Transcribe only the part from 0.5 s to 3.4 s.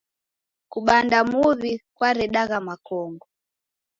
Kubanda muw'i kwaredagha makongo.